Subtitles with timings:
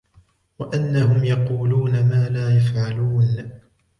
[0.59, 3.51] وأنهم يقولون ما لا يفعلون